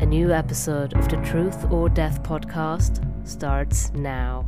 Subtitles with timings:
[0.00, 4.44] A new episode of the Truth or Death podcast starts now.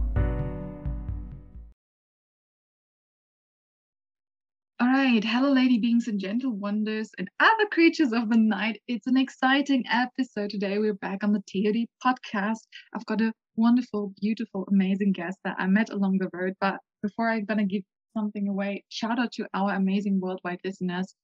[4.80, 8.82] All right, hello, lady beings and gentle wonders and other creatures of the night.
[8.88, 10.80] It's an exciting episode today.
[10.80, 12.66] We're back on the TOD podcast.
[12.92, 16.54] I've got a wonderful, beautiful, amazing guest that I met along the road.
[16.60, 21.14] But before I'm gonna give something away, shout out to our amazing worldwide listeners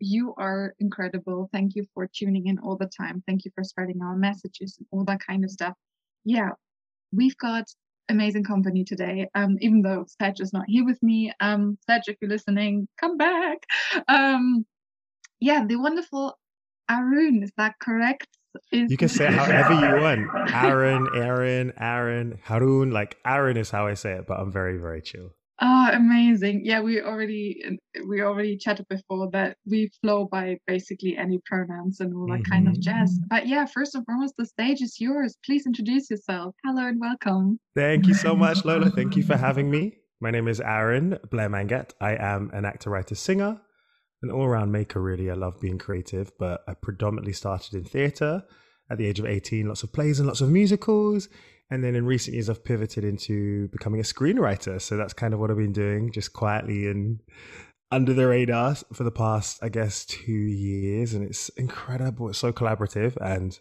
[0.00, 1.48] you are incredible.
[1.52, 3.22] Thank you for tuning in all the time.
[3.26, 5.74] Thank you for spreading our messages and all that kind of stuff.
[6.24, 6.50] Yeah,
[7.12, 7.64] we've got
[8.08, 9.28] amazing company today.
[9.34, 11.32] Um, even though Sedge is not here with me.
[11.40, 13.58] Um, Sedge, if you're listening, come back.
[14.08, 14.66] Um,
[15.38, 16.38] yeah, the wonderful
[16.90, 18.26] Arun, is that correct?
[18.72, 20.52] Is you can say it however you want.
[20.52, 22.90] Aaron, Aaron, Aaron, Harun.
[22.90, 25.30] Like Aaron is how I say it, but I'm very, very chill.
[25.62, 26.62] Oh, amazing!
[26.64, 27.62] Yeah, we already
[28.06, 32.52] we already chatted before that we flow by basically any pronouns and all that mm-hmm.
[32.52, 33.12] kind of jazz.
[33.12, 33.26] Mm-hmm.
[33.28, 35.36] But yeah, first and foremost, the stage is yours.
[35.44, 36.54] Please introduce yourself.
[36.64, 37.60] Hello and welcome.
[37.76, 38.88] Thank you so much, Lola.
[38.88, 39.98] Thank you for having me.
[40.18, 41.92] My name is Aaron Blair Mangat.
[42.00, 43.60] I am an actor, writer, singer,
[44.22, 45.00] an all-around maker.
[45.00, 48.44] Really, I love being creative, but I predominantly started in theatre
[48.90, 49.68] at the age of 18.
[49.68, 51.28] Lots of plays and lots of musicals
[51.70, 54.80] and then in recent years, I've pivoted into becoming a screenwriter.
[54.80, 57.20] So that's kind of what I've been doing, just quietly and
[57.92, 61.14] under the radar for the past, I guess, two years.
[61.14, 62.28] And it's incredible.
[62.28, 63.16] It's so collaborative.
[63.20, 63.58] And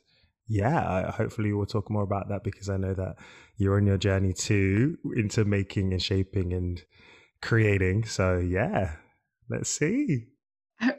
[0.48, 3.16] yeah, hopefully we'll talk more about that because I know that
[3.58, 6.82] you're on your journey too into making and shaping and
[7.42, 8.06] creating.
[8.06, 8.96] So yeah,
[9.50, 10.26] let's see.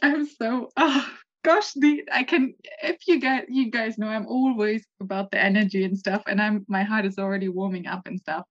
[0.03, 1.09] I'm so, oh,
[1.43, 5.85] gosh the i can if you get you guys know i'm always about the energy
[5.85, 8.45] and stuff and i'm my heart is already warming up and stuff.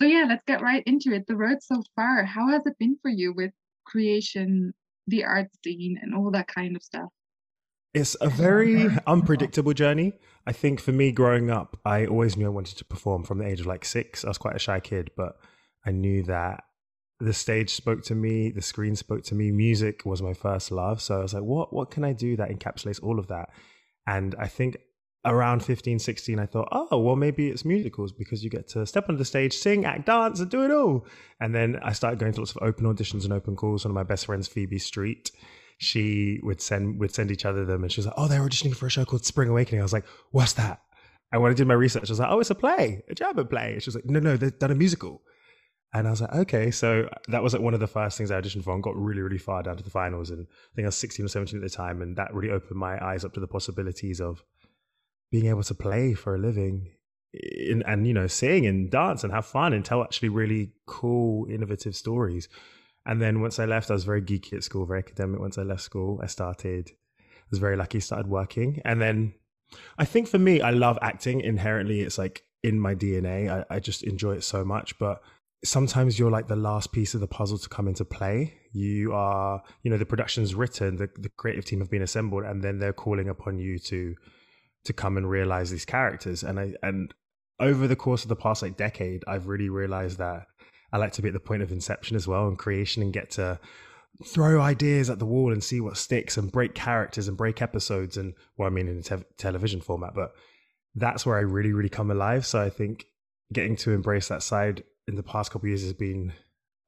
[0.00, 1.26] So yeah let's get right into it.
[1.26, 3.50] The road so far how has it been for you with
[3.84, 4.72] creation
[5.06, 7.08] the art scene and all that kind of stuff?
[7.94, 10.12] It's a very unpredictable journey.
[10.46, 13.46] I think for me growing up i always knew i wanted to perform from the
[13.46, 14.24] age of like six.
[14.24, 15.36] I was quite a shy kid but
[15.84, 16.64] i knew that
[17.20, 21.00] the stage spoke to me, the screen spoke to me, music was my first love.
[21.02, 23.50] So I was like, what what can I do that encapsulates all of that?
[24.06, 24.78] And I think
[25.24, 29.08] around 15, 16, I thought, oh, well, maybe it's musicals because you get to step
[29.08, 31.06] onto the stage, sing, act, dance, and do it all.
[31.40, 33.84] And then I started going to lots of open auditions and open calls.
[33.84, 35.30] One of my best friends, Phoebe Street,
[35.78, 38.76] she would send would send each other them, and she was like, oh, they're auditioning
[38.76, 39.80] for a show called Spring Awakening.
[39.80, 40.80] I was like, what's that?
[41.32, 43.48] And when I did my research, I was like, oh, it's a play, a German
[43.48, 43.74] play.
[43.74, 45.22] And she was like, no, no, they've done a musical.
[45.94, 48.40] And I was like, okay, so that was like one of the first things I
[48.40, 50.28] auditioned for and got really, really far down to the finals.
[50.30, 52.02] And I think I was 16 or 17 at the time.
[52.02, 54.44] And that really opened my eyes up to the possibilities of
[55.30, 56.90] being able to play for a living
[57.32, 61.46] in, and, you know, sing and dance and have fun and tell actually really cool,
[61.48, 62.48] innovative stories.
[63.06, 65.40] And then once I left, I was very geeky at school, very academic.
[65.40, 68.82] Once I left school, I started, I was very lucky, started working.
[68.84, 69.32] And then
[69.96, 72.02] I think for me, I love acting inherently.
[72.02, 73.50] It's like in my DNA.
[73.50, 74.98] I, I just enjoy it so much.
[74.98, 75.22] But
[75.64, 78.54] sometimes you're like the last piece of the puzzle to come into play.
[78.72, 82.62] You are, you know, the production's written, the, the creative team have been assembled, and
[82.62, 84.14] then they're calling upon you to
[84.84, 86.42] to come and realize these characters.
[86.42, 87.12] And I and
[87.60, 90.46] over the course of the past like decade, I've really realized that
[90.92, 93.30] I like to be at the point of inception as well and creation and get
[93.32, 93.58] to
[94.24, 98.16] throw ideas at the wall and see what sticks and break characters and break episodes
[98.16, 100.32] and well, I mean in a te- television format, but
[100.94, 102.46] that's where I really, really come alive.
[102.46, 103.06] So I think
[103.52, 106.32] getting to embrace that side in the past couple years has been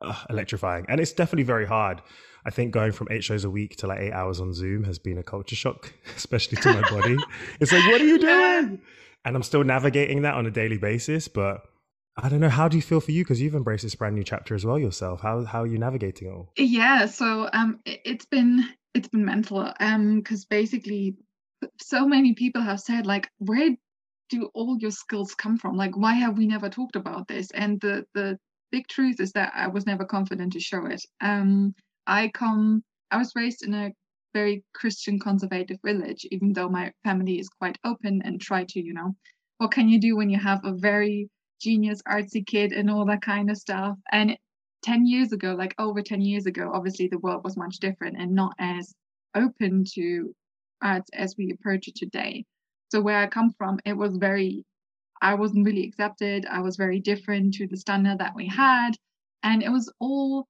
[0.01, 2.03] uh, electrifying, and it's definitely very hard.
[2.45, 4.99] I think going from eight shows a week to like eight hours on Zoom has
[4.99, 7.17] been a culture shock, especially to my body.
[7.61, 8.81] It's like, what are you doing?
[9.25, 11.63] And I'm still navigating that on a daily basis, but
[12.17, 12.49] I don't know.
[12.49, 13.25] How do you feel for you?
[13.25, 15.21] Because you've embraced this brand new chapter as well yourself.
[15.21, 16.53] How how are you navigating it all?
[16.57, 18.65] Yeah, so um, it's been
[18.95, 19.73] it's been mental.
[19.79, 21.17] Um, because basically,
[21.81, 23.77] so many people have said like, where
[24.31, 25.77] do all your skills come from?
[25.77, 27.51] Like, why have we never talked about this?
[27.53, 28.39] And the the
[28.71, 31.03] big truth is that I was never confident to show it.
[31.21, 31.75] Um,
[32.07, 33.91] I come, I was raised in a
[34.33, 38.95] very Christian conservative village, even though my family is quite open and try to, you
[38.95, 39.17] know,
[39.59, 41.29] what can you do when you have a very
[41.61, 43.97] genius artsy kid and all that kind of stuff?
[44.13, 44.37] And
[44.83, 48.33] 10 years ago, like over 10 years ago, obviously the world was much different and
[48.35, 48.95] not as
[49.35, 50.35] open to
[50.83, 52.45] arts as we approach it today.
[52.91, 54.65] So where I come from, it was very,
[55.23, 56.47] I wasn't really accepted.
[56.47, 58.93] I was very different to the standard that we had.
[59.43, 60.47] And it was all,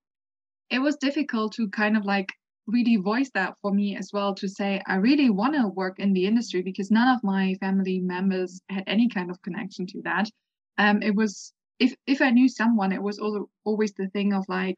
[0.70, 2.32] it was difficult to kind of like
[2.66, 6.12] really voice that for me as well to say, I really want to work in
[6.12, 10.30] the industry because none of my family members had any kind of connection to that.
[10.78, 14.44] Um, it was, if, if I knew someone, it was also always the thing of
[14.48, 14.76] like,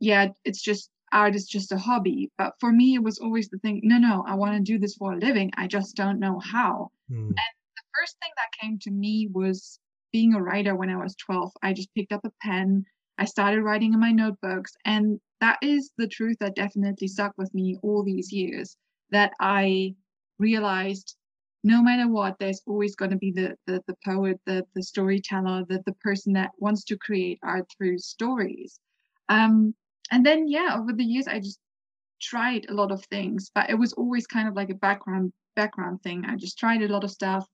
[0.00, 2.30] yeah, it's just art is just a hobby.
[2.38, 4.94] But for me, it was always the thing, no, no, I want to do this
[4.94, 5.50] for a living.
[5.56, 6.90] I just don't know how.
[7.10, 7.28] Mm.
[7.28, 9.78] And the first thing that came to me was
[10.12, 11.52] being a writer when I was 12.
[11.62, 12.84] I just picked up a pen,
[13.18, 14.72] I started writing in my notebooks.
[14.84, 18.76] And that is the truth that definitely stuck with me all these years
[19.10, 19.94] that I
[20.38, 21.16] realized
[21.64, 25.64] no matter what, there's always going to be the, the, the poet, the, the storyteller,
[25.68, 28.78] the, the person that wants to create art through stories.
[29.28, 29.74] Um,
[30.10, 31.58] and then yeah over the years i just
[32.20, 36.00] tried a lot of things but it was always kind of like a background background
[36.04, 36.24] thing.
[36.24, 37.44] I just tried a lot of stuff.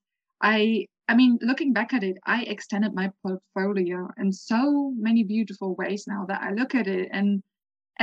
[0.41, 5.69] I i mean looking back at it i extended my portfolio in so many beautiful
[5.81, 7.07] ways now that i look at it.
[7.17, 7.27] And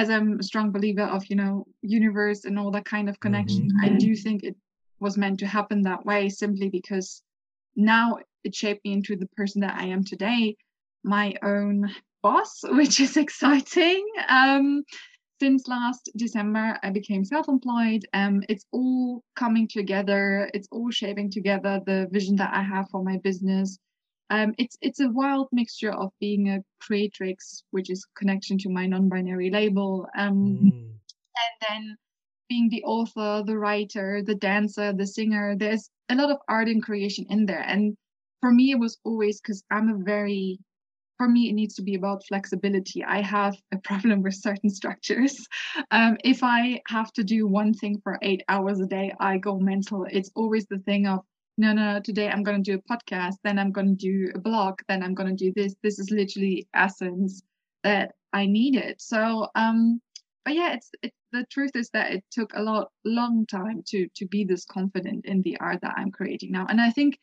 [0.00, 3.64] as i'm a strong believer of you know universe and all that kind of connection
[3.69, 3.87] mm-hmm.
[3.87, 4.56] i do think it
[5.05, 7.08] was meant to happen that way simply because
[7.76, 8.06] now
[8.44, 10.56] it shaped me into the person that i am today.
[11.05, 11.76] My own
[12.22, 14.06] boss, which is exciting.
[14.28, 14.84] Um,
[15.40, 18.06] since last December, I became self employed.
[18.14, 23.02] Um, it's all coming together, it's all shaping together the vision that I have for
[23.02, 23.78] my business.
[24.30, 28.86] Um, it's it's a wild mixture of being a creatrix, which is connection to my
[28.86, 30.70] non-binary label, um, mm.
[30.70, 31.96] and then
[32.48, 35.56] being the author, the writer, the dancer, the singer.
[35.56, 37.96] There's a lot of art and creation in there, and
[38.40, 40.58] for me, it was always because I'm a very
[41.22, 43.04] for me, it needs to be about flexibility.
[43.04, 45.46] I have a problem with certain structures.
[45.92, 49.56] Um, if I have to do one thing for eight hours a day, I go
[49.56, 50.04] mental.
[50.10, 51.20] It's always the thing of,
[51.58, 54.40] no, no, today I'm going to do a podcast, then I'm going to do a
[54.40, 55.76] blog, then I'm going to do this.
[55.80, 57.40] This is literally essence
[57.84, 59.00] that I needed.
[59.00, 60.00] So, um,
[60.44, 64.08] but yeah, it's, it's the truth is that it took a lot, long time to
[64.16, 66.66] to be this confident in the art that I'm creating now.
[66.69, 67.16] And I think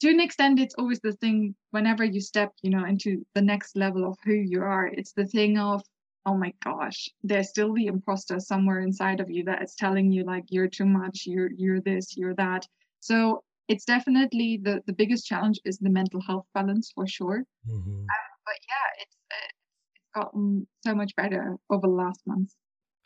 [0.00, 3.76] to an extent it's always the thing whenever you step you know into the next
[3.76, 5.82] level of who you are it's the thing of
[6.28, 10.24] oh my gosh there's still the imposter somewhere inside of you that is telling you
[10.24, 12.66] like you're too much you're you're this you're that.
[13.00, 17.44] So it's definitely the the biggest challenge is the mental health balance for sure.
[17.66, 18.00] Mm-hmm.
[18.00, 19.50] um, but yeah it's uh,
[19.94, 22.54] it's gotten so much better over the last months.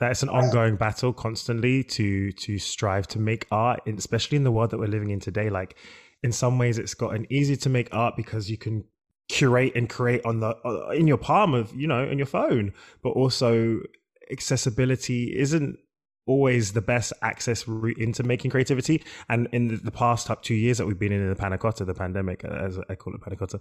[0.00, 4.70] That's an ongoing battle constantly to to strive to make art especially in the world
[4.70, 5.48] that we're living in today.
[5.48, 5.76] Like
[6.22, 8.84] in some ways it's gotten easy to make art because you can
[9.28, 12.72] curate and create on the uh, in your palm of you know in your phone.
[13.02, 13.80] But also
[14.30, 15.78] accessibility isn't
[16.26, 19.02] always the best access route into making creativity.
[19.28, 21.94] And in the past up two years that we've been in the panna cotta the
[21.94, 23.58] pandemic as i call it panna cotta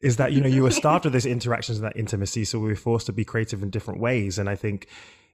[0.00, 2.68] is that you know you were starved of these interactions and that intimacy so we
[2.68, 4.38] were forced to be creative in different ways.
[4.38, 4.88] And i think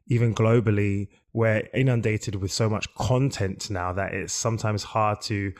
[0.06, 5.52] even globally we're inundated with so much content now that it's sometimes hard to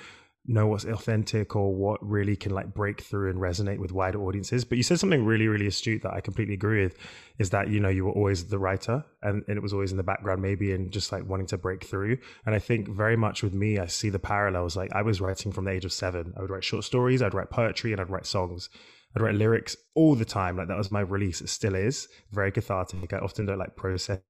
[0.47, 4.65] know what's authentic or what really can like break through and resonate with wider audiences.
[4.65, 6.97] But you said something really, really astute that I completely agree with
[7.39, 9.97] is that, you know, you were always the writer and, and it was always in
[9.97, 12.19] the background, maybe, and just like wanting to break through.
[12.47, 14.77] And I think very much with me, I see the parallels.
[14.77, 16.33] Like I was writing from the age of seven.
[16.37, 18.71] I would write short stories, I'd write poetry, and I'd write songs.
[19.15, 20.57] I'd write lyrics all the time.
[20.57, 21.41] Like that was my release.
[21.41, 23.13] It still is very cathartic.
[23.13, 24.21] I often don't like process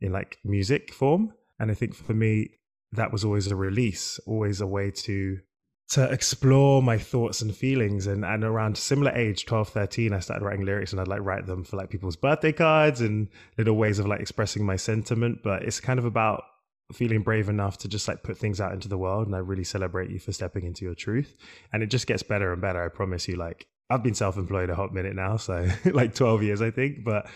[0.00, 1.32] in like music form.
[1.58, 2.50] And I think for me,
[2.92, 5.38] that was always a release, always a way to
[5.88, 10.44] to explore my thoughts and feelings and, and around similar age 12 13 i started
[10.44, 13.98] writing lyrics and i'd like write them for like people's birthday cards and little ways
[13.98, 16.44] of like expressing my sentiment but it's kind of about
[16.92, 19.64] feeling brave enough to just like put things out into the world and i really
[19.64, 21.36] celebrate you for stepping into your truth
[21.72, 24.74] and it just gets better and better i promise you like i've been self-employed a
[24.74, 27.28] hot minute now so like 12 years i think but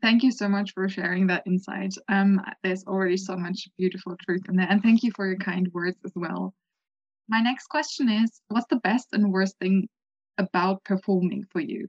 [0.00, 1.94] Thank you so much for sharing that insight.
[2.08, 4.66] Um, there's already so much beautiful truth in there.
[4.68, 6.52] And thank you for your kind words as well.
[7.28, 9.88] My next question is what's the best and worst thing
[10.38, 11.88] about performing for you?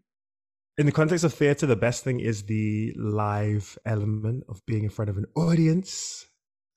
[0.77, 4.89] In the context of theatre, the best thing is the live element of being in
[4.89, 6.25] front of an audience.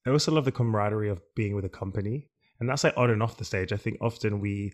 [0.06, 2.28] I also love the camaraderie of being with a company.
[2.60, 3.72] And that's like on and off the stage.
[3.72, 4.72] I think often we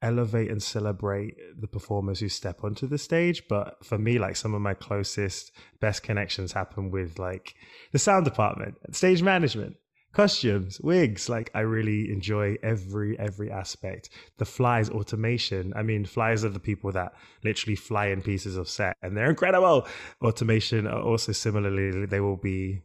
[0.00, 3.42] elevate and celebrate the performers who step onto the stage.
[3.48, 7.54] But for me, like some of my closest, best connections happen with like
[7.92, 9.76] the sound department, stage management,
[10.18, 14.10] costumes wigs like i really enjoy every every aspect.
[14.38, 17.12] The flies automation i mean flies are the people that
[17.44, 19.86] literally fly in pieces of set and they're incredible.
[20.20, 22.82] Automation are also similarly they will be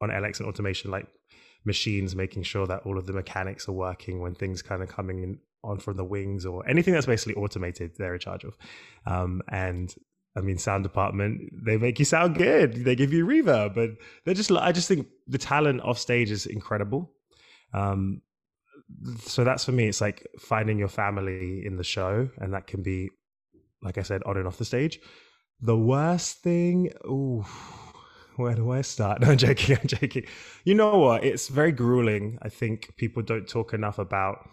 [0.00, 1.08] on lx and automation like
[1.64, 5.24] machines making sure that all of the mechanics are working when things kind of coming
[5.24, 8.56] in on from the wings or anything that's basically automated they're in charge of.
[9.06, 9.92] Um, and
[10.36, 12.84] I mean, sound department, they make you sound good.
[12.84, 13.90] They give you reverb, but
[14.24, 17.10] they're just, I just think the talent off stage is incredible.
[17.72, 18.20] Um,
[19.20, 22.28] so that's for me, it's like finding your family in the show.
[22.38, 23.08] And that can be,
[23.82, 25.00] like I said, on and off the stage.
[25.60, 27.44] The worst thing, ooh,
[28.36, 29.20] where do I start?
[29.22, 29.78] No, I'm joking.
[29.80, 30.24] I'm joking.
[30.64, 31.24] You know what?
[31.24, 32.38] It's very grueling.
[32.42, 34.48] I think people don't talk enough about.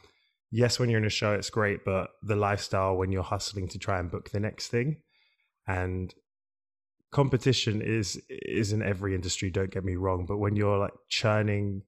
[0.49, 3.79] Yes, when you're in a show, it's great, but the lifestyle when you're hustling to
[3.79, 4.97] try and book the next thing,
[5.67, 6.13] and
[7.11, 9.49] competition is is in every industry.
[9.49, 11.83] Don't get me wrong, but when you're like churning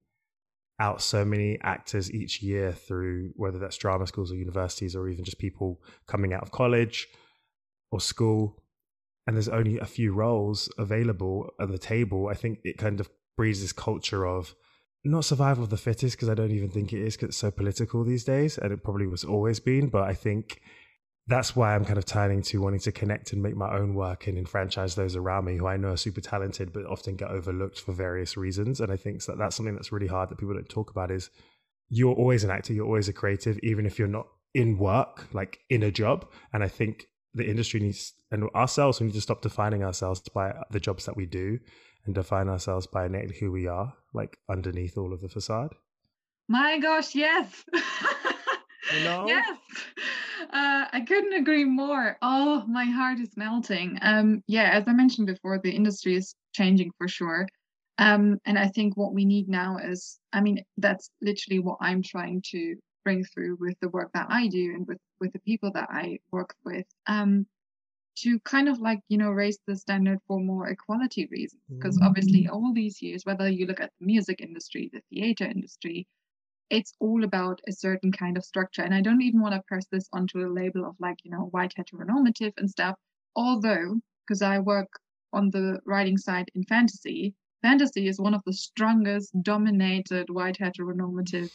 [0.79, 5.23] out so many actors each year through whether that's drama schools or universities or even
[5.23, 7.07] just people coming out of college
[7.91, 8.61] or school
[9.27, 13.09] and there's only a few roles available at the table, I think it kind of
[13.37, 14.53] breeds this culture of
[15.03, 17.51] not survival of the fittest because I don't even think it is because it's so
[17.51, 19.87] political these days, and it probably was always been.
[19.87, 20.61] But I think
[21.27, 24.27] that's why I'm kind of turning to wanting to connect and make my own work
[24.27, 27.79] and enfranchise those around me who I know are super talented but often get overlooked
[27.79, 28.79] for various reasons.
[28.79, 31.31] And I think that that's something that's really hard that people don't talk about is
[31.89, 35.59] you're always an actor, you're always a creative, even if you're not in work, like
[35.69, 36.27] in a job.
[36.53, 40.53] And I think the industry needs and ourselves we need to stop defining ourselves by
[40.71, 41.59] the jobs that we do
[42.05, 45.73] and define ourselves by innately who we are like underneath all of the facade
[46.47, 49.25] my gosh yes you know?
[49.27, 49.57] yes
[50.41, 52.17] uh, i couldn't agree more.
[52.21, 53.99] Oh my heart is melting.
[54.01, 57.47] Um yeah as i mentioned before the industry is changing for sure.
[57.97, 62.01] Um and i think what we need now is i mean that's literally what i'm
[62.01, 62.75] trying to
[63.05, 66.19] bring through with the work that I do and with with the people that I
[66.31, 67.45] work with um,
[68.17, 71.61] to kind of like you know raise the standard for more equality reasons.
[71.69, 72.07] Because mm-hmm.
[72.07, 76.05] obviously all these years whether you look at the music industry the theater industry
[76.69, 79.85] it's all about a certain kind of structure and i don't even want to press
[79.91, 82.95] this onto a label of like you know white heteronormative and stuff
[83.35, 84.89] although because i work
[85.33, 91.49] on the writing side in fantasy fantasy is one of the strongest dominated white heteronormative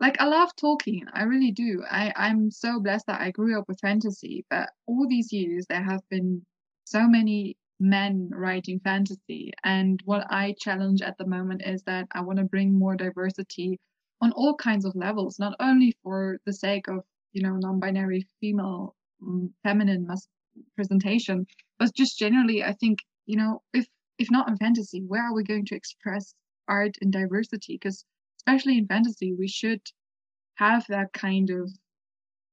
[0.00, 1.06] like I love Tolkien.
[1.12, 1.82] I really do.
[1.90, 5.82] I, I'm so blessed that I grew up with fantasy, but all these years there
[5.82, 6.44] have been
[6.84, 9.52] so many men writing fantasy.
[9.64, 13.80] And what I challenge at the moment is that I want to bring more diversity
[14.20, 18.94] on all kinds of levels, not only for the sake of, you know, non-binary female
[19.22, 20.28] um, feminine mas-
[20.74, 21.46] presentation,
[21.78, 23.86] but just generally, I think, you know, if
[24.18, 26.34] if not in fantasy, where are we going to express
[26.66, 27.74] art and diversity?
[27.74, 28.04] Because
[28.38, 29.80] especially in fantasy, we should
[30.56, 31.70] have that kind of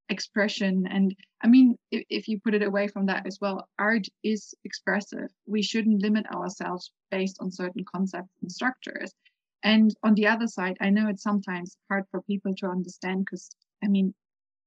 [0.08, 0.86] expression.
[0.88, 4.54] And I mean, if, if you put it away from that as well, art is
[4.64, 5.28] expressive.
[5.46, 9.12] We shouldn't limit ourselves based on certain concepts and structures.
[9.62, 13.50] And on the other side, I know it's sometimes hard for people to understand because,
[13.82, 14.14] I mean,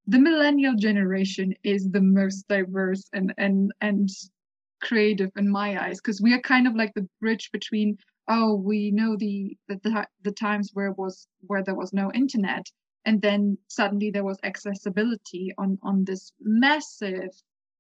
[0.08, 4.10] the millennial generation is the most diverse and and and
[4.82, 8.92] creative in my eyes because we are kind of like the bridge between oh we
[8.92, 12.66] know the, the the times where was where there was no internet
[13.06, 17.30] and then suddenly there was accessibility on on this massive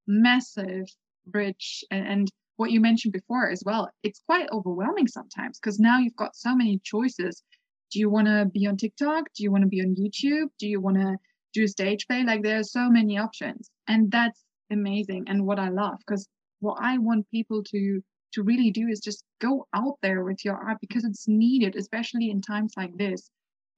[0.07, 0.85] massive
[1.25, 5.97] bridge and, and what you mentioned before as well it's quite overwhelming sometimes because now
[5.97, 7.43] you've got so many choices.
[7.91, 9.25] Do you want to be on tiktok?
[9.35, 10.49] Do you want to be on youtube?
[10.59, 11.17] Do you want to
[11.53, 12.23] do stage play?
[12.23, 16.27] Like there are so many options and that's amazing and what i love because
[16.59, 20.55] what i want people to to really do is just go out there with your
[20.55, 23.31] art because it's needed, especially in times like this.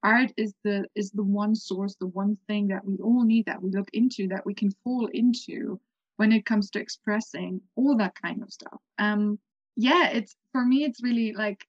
[0.03, 3.61] Art is the is the one source, the one thing that we all need, that
[3.61, 5.79] we look into, that we can fall into
[6.21, 8.79] when it comes to expressing all that kind of stuff.
[8.99, 9.39] Um,
[9.75, 11.65] yeah, it's for me, it's really like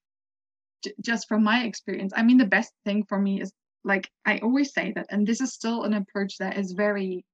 [0.85, 2.13] j- just from my experience.
[2.15, 3.51] I mean, the best thing for me is
[3.83, 7.25] like I always say that, and this is still an approach that is very.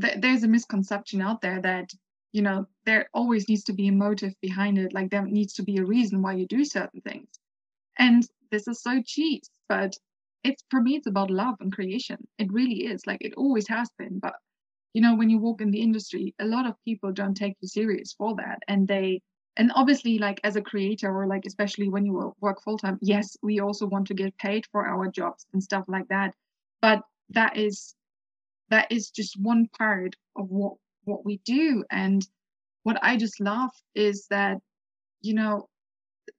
[0.00, 1.90] Th- there's a misconception out there that
[2.30, 5.64] you know there always needs to be a motive behind it like there needs to
[5.64, 7.28] be a reason why you do certain things
[7.98, 9.92] and this is so cheap but
[10.44, 13.90] it's for me it's about love and creation it really is like it always has
[13.98, 14.34] been but
[14.92, 17.68] you know when you walk in the industry a lot of people don't take you
[17.68, 18.58] serious for that.
[18.68, 19.20] And they
[19.56, 23.36] and obviously like as a creator or like especially when you work full time yes
[23.42, 26.34] we also want to get paid for our jobs and stuff like that.
[26.80, 27.94] But that is
[28.70, 31.84] that is just one part of what what we do.
[31.90, 32.26] And
[32.84, 34.58] what i just love is that
[35.20, 35.68] you know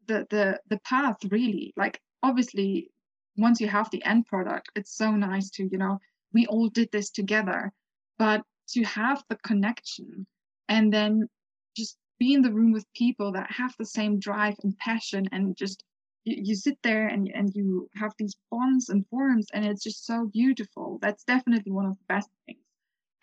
[0.08, 1.74] the the the path really.
[1.78, 2.90] Like obviously
[3.38, 6.00] once you have the end product it's so nice to you know
[6.34, 7.72] we all did this together
[8.18, 10.26] but to have the connection
[10.70, 11.28] and then
[11.76, 15.58] just be in the room with people that have the same drive and passion and
[15.58, 15.84] just
[16.24, 20.06] you, you sit there and and you have these bonds and forms and it's just
[20.06, 21.00] so beautiful.
[21.02, 22.60] That's definitely one of the best things.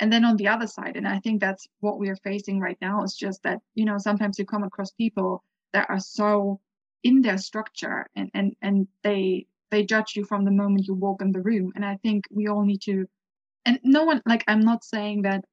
[0.01, 2.79] And then on the other side and i think that's what we are facing right
[2.81, 5.43] now is just that you know sometimes you come across people
[5.73, 6.61] that are so
[7.03, 11.23] in their structure and and and they they judge you from the moment you walk
[11.23, 11.73] in the room.
[11.75, 13.07] And i think we all need to
[13.67, 15.45] and no one like i'm not saying that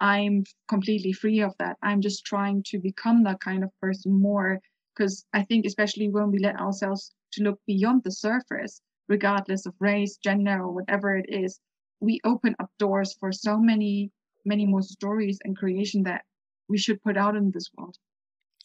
[0.00, 1.76] i'm completely free of that.
[1.82, 4.60] I'm just trying to become that kind of person more
[4.94, 9.74] because i think especially when we let ourselves to look beyond the surface regardless of
[9.78, 11.60] race gender or whatever it is
[12.00, 14.10] we open up doors for so many
[14.44, 16.22] many more stories and creation that
[16.68, 17.96] we should put out in this world.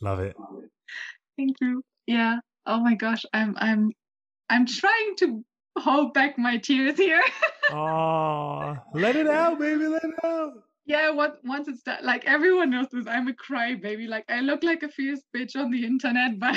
[0.02, 0.36] Love it.
[1.38, 1.84] Thank you.
[2.06, 2.38] Yeah.
[2.66, 3.26] Oh my gosh.
[3.34, 3.92] I'm i'm
[4.50, 5.44] i'm trying to
[5.78, 7.24] hold back my tears here.
[7.72, 10.54] Oh let it out baby let it out.
[10.86, 14.42] Yeah what once it's done like everyone knows this i'm a cry baby like i
[14.42, 16.56] look like a fierce bitch on the internet but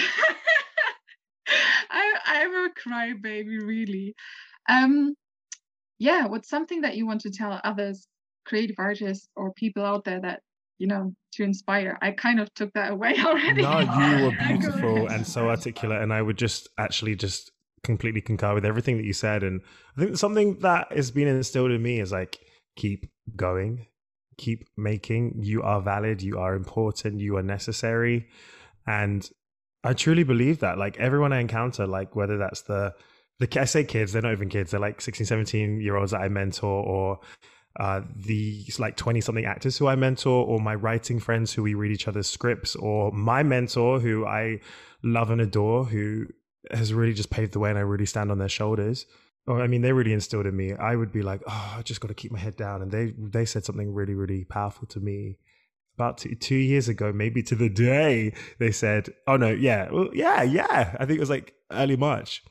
[1.91, 4.15] i i'm a cry baby really.
[4.69, 5.15] Um
[5.99, 8.07] yeah what's something that you want to tell others
[8.45, 10.43] creative artists or people out there that
[10.79, 11.97] you know to inspire?
[12.03, 13.63] I kind of took that away already.
[13.63, 17.51] No you were beautiful and so articulate and i would just actually just
[17.83, 19.61] completely concur with everything that you said and
[19.97, 22.39] i think something that has been instilled in me is like
[22.77, 23.87] keep going
[24.37, 28.29] keep making you are valid you are important you are necessary
[28.87, 29.31] and
[29.85, 32.95] i truly believe that like everyone i encounter like whether that's the
[33.39, 34.71] the I say kids, they're not even kids.
[34.71, 37.21] They're like 16, 17 year olds that I mentor, or
[37.79, 41.75] uh, the like 20 something actors who I mentor, or my writing friends who we
[41.75, 44.61] read each other's scripts, or my mentor who I
[45.03, 46.27] love and adore, who
[46.71, 49.07] has really just paved the way and I really stand on their shoulders.
[49.47, 50.75] Or, I mean, they really instilled in me.
[50.75, 52.83] I would be like, oh, I just got to keep my head down.
[52.83, 55.39] And they, they said something really, really powerful to me
[55.97, 58.35] about two, two years ago, maybe to the day.
[58.59, 60.97] They said, oh no, yeah, well, yeah, yeah.
[61.01, 62.43] I think it was like early March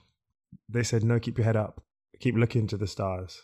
[0.70, 1.82] they said, no, keep your head up,
[2.20, 3.42] keep looking to the stars.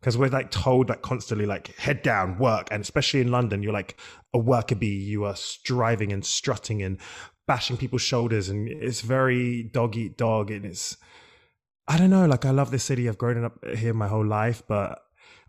[0.00, 3.72] Because we're like told like constantly like head down, work, and especially in London, you're
[3.72, 3.96] like
[4.34, 4.88] a worker bee.
[4.88, 6.98] You are striving and strutting and
[7.46, 10.50] bashing people's shoulders, and it's very dog eat dog.
[10.50, 10.96] And it's
[11.88, 12.26] I don't know.
[12.26, 13.08] Like I love this city.
[13.08, 15.00] I've grown up here my whole life, but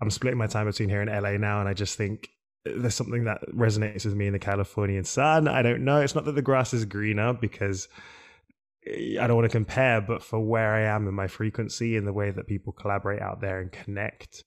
[0.01, 2.29] I'm splitting my time between here and LA now, and I just think
[2.65, 5.47] there's something that resonates with me in the Californian sun.
[5.47, 5.99] I don't know.
[5.99, 7.87] It's not that the grass is greener because
[8.87, 12.13] I don't want to compare, but for where I am in my frequency and the
[12.13, 14.43] way that people collaborate out there and connect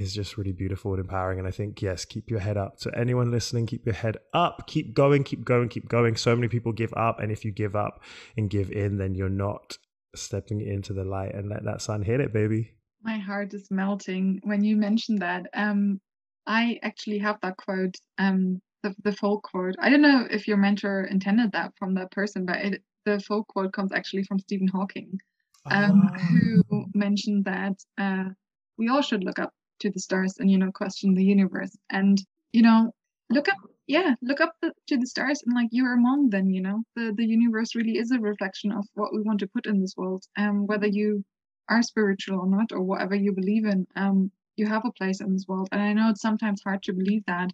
[0.00, 1.38] is just really beautiful and empowering.
[1.38, 2.74] And I think, yes, keep your head up.
[2.78, 6.16] So, anyone listening, keep your head up, keep going, keep going, keep going.
[6.16, 7.20] So many people give up.
[7.20, 8.02] And if you give up
[8.36, 9.76] and give in, then you're not
[10.16, 12.72] stepping into the light and let that sun hit it, baby.
[13.02, 15.46] My heart is melting when you mentioned that.
[15.54, 16.00] Um,
[16.46, 19.76] I actually have that quote, um, the, the full quote.
[19.78, 23.44] I don't know if your mentor intended that from that person, but it the full
[23.44, 25.18] quote comes actually from Stephen Hawking,
[25.70, 26.18] um, oh.
[26.18, 28.24] who mentioned that uh,
[28.76, 32.22] we all should look up to the stars and you know question the universe and
[32.52, 32.90] you know
[33.30, 36.60] look up yeah look up the, to the stars and like you're among them you
[36.60, 39.80] know the the universe really is a reflection of what we want to put in
[39.80, 41.24] this world um whether you
[41.68, 45.32] are spiritual or not or whatever you believe in um you have a place in
[45.32, 47.50] this world and i know it's sometimes hard to believe that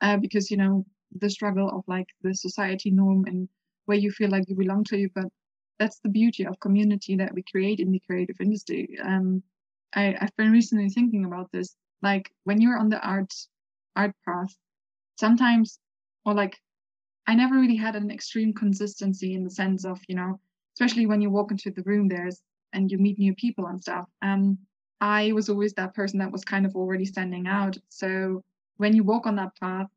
[0.00, 0.84] uh, because you know
[1.18, 3.48] the struggle of like the society norm and
[3.86, 5.10] where you feel like you belong to you.
[5.14, 5.26] But
[5.78, 8.96] that's the beauty of community that we create in the creative industry.
[9.02, 9.42] Um,
[9.94, 11.74] I, I've been recently thinking about this.
[12.02, 13.32] Like when you're on the art
[13.96, 14.54] art path,
[15.18, 15.78] sometimes
[16.24, 16.58] or like
[17.26, 20.40] I never really had an extreme consistency in the sense of, you know,
[20.74, 22.40] especially when you walk into the room there's
[22.72, 24.06] and you meet new people and stuff.
[24.22, 24.58] Um,
[25.00, 27.76] I was always that person that was kind of already standing out.
[27.88, 28.42] So
[28.76, 29.88] when you walk on that path,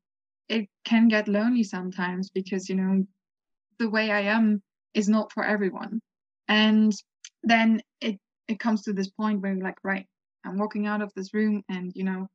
[0.49, 3.05] it can get lonely sometimes because, you know,
[3.79, 4.61] the way I am
[4.93, 6.01] is not for everyone.
[6.47, 6.93] And
[7.43, 10.07] then it it comes to this point where you're like, right,
[10.45, 12.27] I'm walking out of this room and you know,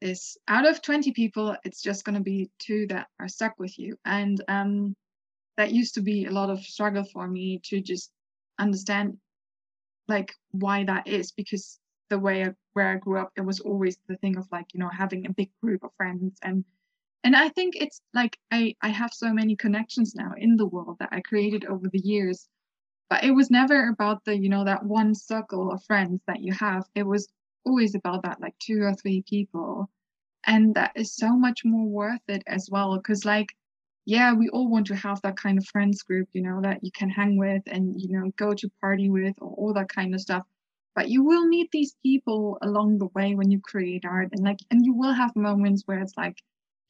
[0.00, 3.96] this out of 20 people, it's just gonna be two that are stuck with you.
[4.04, 4.96] And um
[5.56, 8.10] that used to be a lot of struggle for me to just
[8.58, 9.18] understand
[10.08, 11.78] like why that is because
[12.10, 14.80] the way I, where I grew up, it was always the thing of like, you
[14.80, 16.64] know, having a big group of friends and
[17.24, 20.96] and i think it's like i i have so many connections now in the world
[20.98, 22.48] that i created over the years
[23.12, 26.50] but it was never about the you know that one circle of friends that you
[26.54, 26.84] have.
[26.94, 27.28] It was
[27.66, 29.90] always about that like two or three people.
[30.46, 33.48] And that is so much more worth it as well because like
[34.06, 36.90] yeah we all want to have that kind of friends group you know that you
[36.90, 40.20] can hang with and you know go to party with or all that kind of
[40.22, 40.44] stuff.
[40.94, 44.60] But you will meet these people along the way when you create art and like
[44.70, 46.38] and you will have moments where it's like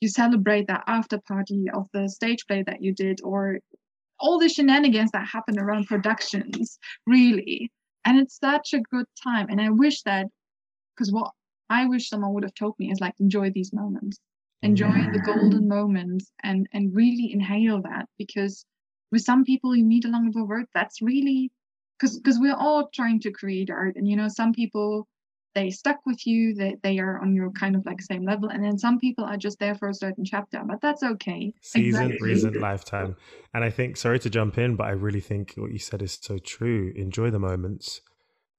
[0.01, 3.59] you celebrate that after party of the stage play that you did or
[4.23, 7.71] all the shenanigans that happen around productions, really.
[8.05, 9.49] And it's such a good time.
[9.51, 10.27] And I wish that,
[10.97, 11.33] because what
[11.69, 14.19] I wish someone would have told me is like, enjoy these moments,
[14.63, 15.27] enjoy the mm.
[15.27, 18.09] golden moments, and and really inhale that.
[18.17, 18.65] Because
[19.11, 21.51] with some people you meet along the road, that's really
[21.99, 25.07] because because we're all trying to create art, and you know, some people
[25.55, 28.65] they stuck with you they, they are on your kind of like same level and
[28.65, 31.53] then some people are just there for a certain chapter but that's okay.
[31.61, 32.29] Season exactly.
[32.29, 33.17] reason lifetime.
[33.55, 36.19] And i think sorry to jump in but i really think what you said is
[36.21, 36.93] so true.
[36.97, 38.01] Enjoy the moments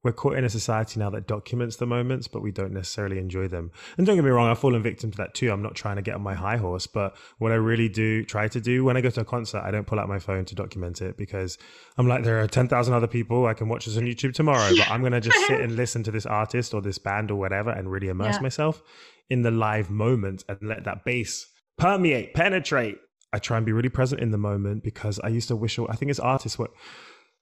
[0.03, 3.47] we're caught in a society now that documents the moments, but we don't necessarily enjoy
[3.47, 3.71] them.
[3.97, 5.49] And don't get me wrong, I've fallen victim to that too.
[5.49, 8.49] I'm not trying to get on my high horse, but what I really do try
[8.49, 10.55] to do when I go to a concert, I don't pull out my phone to
[10.55, 11.57] document it because
[11.97, 13.45] I'm like, there are 10,000 other people.
[13.45, 16.03] I can watch this on YouTube tomorrow, but I'm going to just sit and listen
[16.03, 18.41] to this artist or this band or whatever and really immerse yeah.
[18.41, 18.81] myself
[19.29, 22.97] in the live moment and let that bass permeate, penetrate.
[23.31, 25.95] I try and be really present in the moment because I used to wish, I
[25.95, 26.71] think as artists, what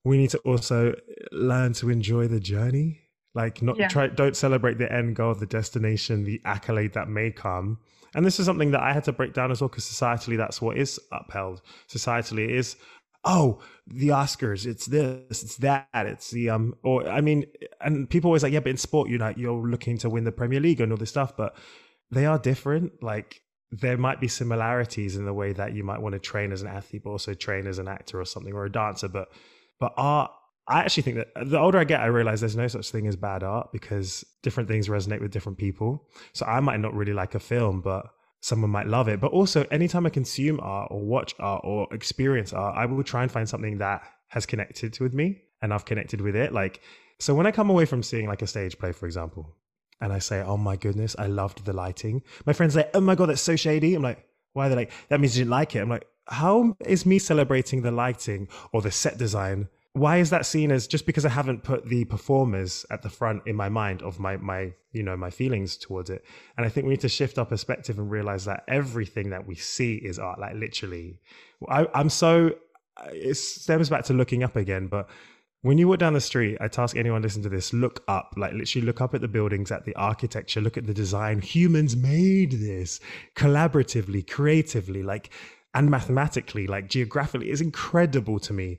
[0.04, 0.94] we need to also
[1.32, 3.02] learn to enjoy the journey.
[3.34, 3.88] Like not yeah.
[3.88, 7.80] try don't celebrate the end goal the destination the accolade that may come.
[8.14, 10.62] And this is something that i had to break down as well because societally that's
[10.62, 11.62] what is upheld.
[11.88, 12.76] Societally is
[13.24, 17.46] oh the oscars it's this it's that it's the um or i mean
[17.80, 20.32] and people always like yeah but in sport you're like you're looking to win the
[20.32, 21.56] premier league and all this stuff but
[22.12, 23.02] they are different.
[23.02, 26.62] Like there might be similarities in the way that you might want to train as
[26.62, 29.30] an athlete but also train as an actor or something or a dancer but
[29.82, 30.32] but art,
[30.68, 33.08] I actually think that uh, the older I get, I realize there's no such thing
[33.08, 36.08] as bad art because different things resonate with different people.
[36.34, 38.06] So I might not really like a film, but
[38.42, 39.20] someone might love it.
[39.20, 43.24] But also, anytime I consume art or watch art or experience art, I will try
[43.24, 46.54] and find something that has connected with me and I've connected with it.
[46.54, 46.80] Like,
[47.20, 49.58] so when I come away from seeing like a stage play, for example,
[50.00, 53.16] and I say, oh my goodness, I loved the lighting, my friends say, oh my
[53.16, 53.96] God, that's so shady.
[53.96, 55.80] I'm like, why are they like, that means you didn't like it.
[55.80, 59.68] I'm like, how is me celebrating the lighting or the set design?
[59.94, 63.44] Why is that seen as just because I haven't put the performers at the front
[63.46, 66.24] in my mind of my my you know my feelings towards it?
[66.56, 69.56] And I think we need to shift our perspective and realize that everything that we
[69.56, 70.40] see is art.
[70.40, 71.20] Like literally,
[71.68, 72.52] I, I'm so
[73.12, 75.10] it stems back to looking up again, but
[75.64, 78.54] when you walk down the street, I task anyone listen to this, look up, like
[78.54, 81.40] literally look up at the buildings, at the architecture, look at the design.
[81.40, 83.00] Humans made this
[83.36, 85.30] collaboratively, creatively, like
[85.74, 88.78] and mathematically, like geographically, is incredible to me.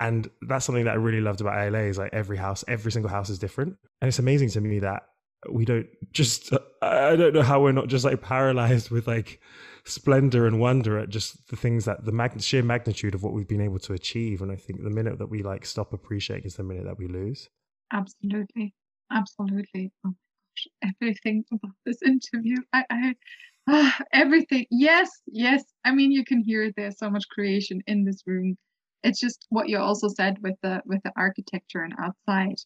[0.00, 3.10] And that's something that I really loved about LA is like every house, every single
[3.10, 3.76] house is different.
[4.00, 5.02] And it's amazing to me that
[5.50, 9.40] we don't just, I don't know how we're not just like paralyzed with like
[9.84, 13.48] splendor and wonder at just the things that the mag- sheer magnitude of what we've
[13.48, 14.42] been able to achieve.
[14.42, 17.06] And I think the minute that we like stop appreciating is the minute that we
[17.06, 17.48] lose.
[17.92, 18.74] Absolutely.
[19.12, 19.92] Absolutely.
[20.06, 20.14] Oh.
[20.82, 22.56] Everything about this interview.
[22.72, 23.14] I, I
[24.12, 24.66] Everything.
[24.70, 25.64] Yes, yes.
[25.84, 28.56] I mean, you can hear there's so much creation in this room.
[29.02, 32.56] It's just what you also said with the with the architecture and outside.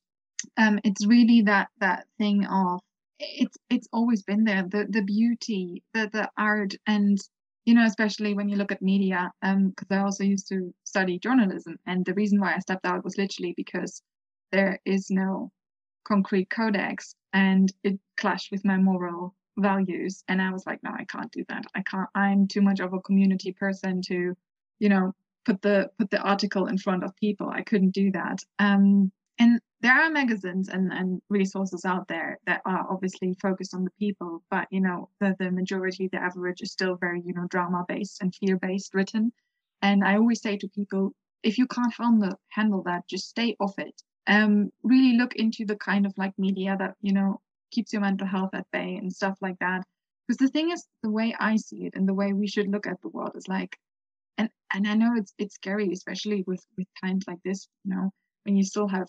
[0.56, 2.80] Um, it's really that that thing of
[3.20, 4.64] it's it's always been there.
[4.64, 7.18] The the beauty, the the art, and
[7.66, 9.32] you know, especially when you look at media.
[9.42, 13.04] Um, because I also used to study journalism, and the reason why I stepped out
[13.04, 14.02] was literally because
[14.52, 15.52] there is no
[16.06, 20.24] concrete codex, and it clashed with my moral values.
[20.28, 21.64] And i was like no i can't do that.
[21.74, 24.36] I can't i'm too much of a community person to
[24.78, 27.48] you know put the put the article in front of people.
[27.48, 28.42] I couldn't do that.
[28.58, 33.84] Um and there are magazines and, and resources out there that are obviously focused on
[33.84, 37.46] the people but you know the, the majority the average is still very you know
[37.48, 39.32] drama based and fear based written.
[39.82, 43.78] And i always say to people if you can't handle handle that just stay off
[43.78, 44.02] it.
[44.26, 47.40] Um really look into the kind of like media that you know
[47.70, 49.84] keeps your mental health at bay and stuff like that.
[50.26, 52.86] Because the thing is, the way I see it and the way we should look
[52.86, 53.76] at the world is like,
[54.36, 58.10] and and I know it's it's scary, especially with with times like this, you know,
[58.44, 59.08] when you still have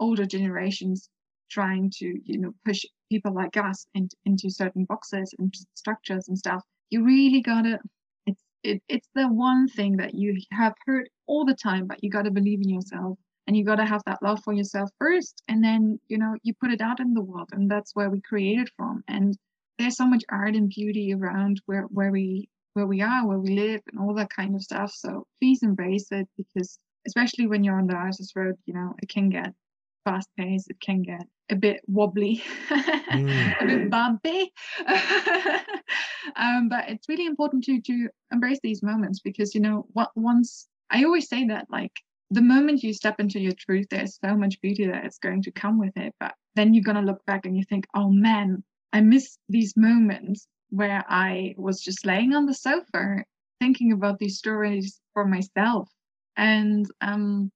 [0.00, 1.08] older generations
[1.50, 6.38] trying to you know push people like us into, into certain boxes and structures and
[6.38, 6.62] stuff.
[6.90, 7.78] You really gotta.
[8.26, 12.10] It's it, it's the one thing that you have heard all the time, but you
[12.10, 13.18] gotta believe in yourself
[13.50, 16.54] and you got to have that love for yourself first and then you know you
[16.54, 19.02] put it out in the world and that's where we create it from.
[19.08, 19.36] And
[19.76, 23.58] there's so much art and beauty around where where we where we are where we
[23.58, 24.92] live and all that kind of stuff.
[24.94, 29.08] So please embrace it because especially when you're on the artist road you know it
[29.08, 29.52] can get
[30.04, 33.62] fast paced it can get a bit wobbly mm.
[33.62, 34.52] a bit bumpy.
[36.36, 40.68] Um, but it's really important to to embrace these moments because you know what once
[40.90, 41.92] i always say that like
[42.30, 45.50] the moment you step into your truth, there's so much beauty that is going to
[45.50, 46.14] come with it.
[46.20, 48.62] But then you're going to look back and you think, oh man,
[48.92, 53.24] I miss these moments where I was just laying on the sofa
[53.60, 55.88] thinking about these stories for myself
[56.36, 57.50] And um,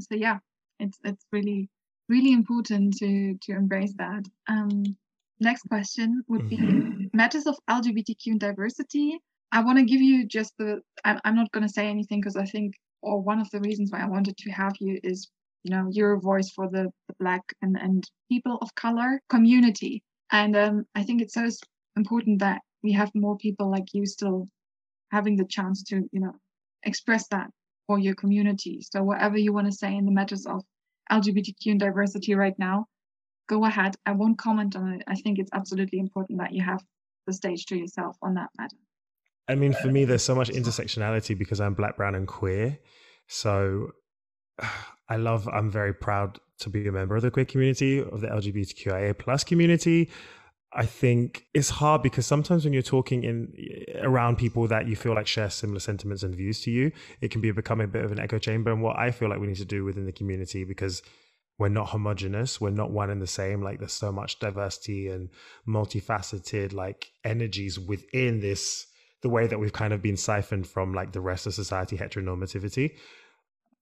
[0.00, 0.38] so yeah,
[0.78, 1.68] it's it's really
[2.08, 4.24] really important to to embrace that.
[4.48, 4.96] Um,
[5.38, 7.04] next question would be mm-hmm.
[7.12, 9.18] matters of LGBTQ diversity.
[9.52, 10.80] I want to give you just the.
[11.04, 13.90] I'm, I'm not going to say anything because I think, or one of the reasons
[13.90, 15.28] why I wanted to have you is,
[15.62, 20.02] you know, your voice for the, the Black and and people of color community.
[20.32, 21.48] And um, I think it's so
[21.96, 24.48] important that we have more people like you still
[25.10, 26.32] having the chance to, you know,
[26.84, 27.50] express that
[27.86, 28.80] for your community.
[28.82, 30.62] So whatever you want to say in the matters of
[31.10, 32.86] LGBTQ and diversity right now,
[33.48, 33.96] go ahead.
[34.06, 35.02] I won't comment on it.
[35.08, 36.82] I think it's absolutely important that you have
[37.26, 38.76] the stage to yourself on that matter.
[39.50, 42.78] I mean, for me, there's so much intersectionality because I'm black, brown, and queer.
[43.26, 43.90] So
[45.08, 48.28] I love, I'm very proud to be a member of the queer community, of the
[48.28, 50.08] LGBTQIA plus community.
[50.72, 53.52] I think it's hard because sometimes when you're talking in
[54.02, 57.40] around people that you feel like share similar sentiments and views to you, it can
[57.40, 58.70] be become a bit of an echo chamber.
[58.70, 61.02] And what I feel like we need to do within the community, because
[61.58, 63.62] we're not homogenous, we're not one and the same.
[63.62, 65.28] Like there's so much diversity and
[65.66, 68.86] multifaceted like energies within this,
[69.22, 72.92] the way that we've kind of been siphoned from like the rest of society heteronormativity.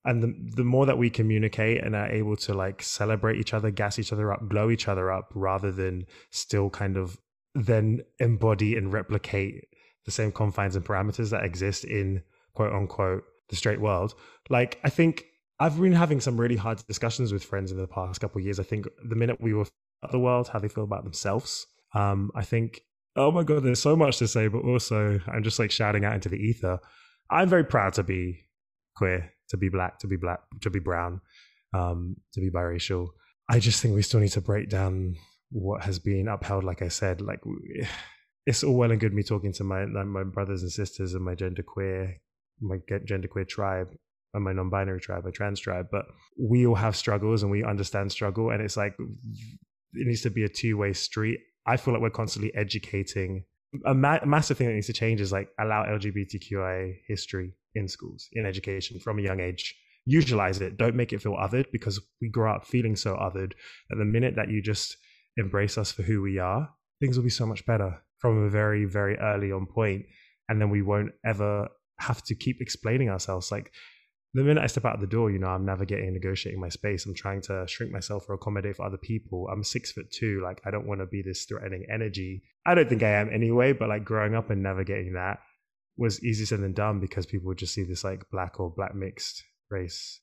[0.04, 3.70] And the, the more that we communicate and are able to like celebrate each other
[3.70, 7.18] gas each other up blow each other up rather than still kind of
[7.54, 9.66] then embody and replicate
[10.04, 12.22] the same confines and parameters that exist in
[12.54, 14.14] quote unquote the straight world
[14.48, 15.24] like i think
[15.58, 18.60] i've been having some really hard discussions with friends in the past couple years.
[18.60, 19.66] I think the minute we were
[20.10, 21.66] the world how they feel about themselves.
[21.92, 22.82] Um i think
[23.18, 26.14] oh my god there's so much to say but also i'm just like shouting out
[26.14, 26.78] into the ether
[27.30, 28.44] i'm very proud to be
[28.96, 31.20] queer to be black, to be black, to be brown,
[31.74, 33.08] um, to be biracial.
[33.48, 35.16] I just think we still need to break down
[35.50, 36.64] what has been upheld.
[36.64, 37.40] Like I said, like
[38.46, 41.34] it's all well and good me talking to my my brothers and sisters and my
[41.34, 42.20] gender queer,
[42.60, 43.88] my gender queer tribe
[44.34, 46.04] and my non-binary tribe, my trans tribe, but
[46.38, 50.44] we all have struggles and we understand struggle, and it's like it needs to be
[50.44, 51.40] a two-way street.
[51.68, 53.44] I feel like we're constantly educating.
[53.84, 58.28] A, ma- massive thing that needs to change is like allow LGBTQI history in schools,
[58.32, 59.78] in education from a young age.
[60.06, 60.78] Utilize it.
[60.78, 63.52] Don't make it feel othered because we grow up feeling so othered
[63.90, 64.96] that the minute that you just
[65.36, 68.86] embrace us for who we are, things will be so much better from a very,
[68.86, 70.06] very early on point.
[70.48, 71.68] And then we won't ever
[72.00, 73.52] have to keep explaining ourselves.
[73.52, 73.70] Like
[74.34, 77.06] the minute I step out the door, you know, I'm navigating, negotiating my space.
[77.06, 79.48] I'm trying to shrink myself or accommodate for other people.
[79.50, 80.40] I'm six foot two.
[80.42, 82.42] Like, I don't want to be this threatening energy.
[82.66, 85.38] I don't think I am anyway, but like growing up and navigating that,
[85.96, 88.94] was easier said than done because people would just see this like black or black
[88.94, 90.20] mixed race